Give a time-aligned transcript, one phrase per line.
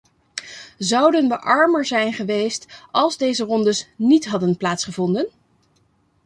[0.77, 5.29] Zouden we armer zijn geweest als deze rondes niet hadden plaatsgevonden?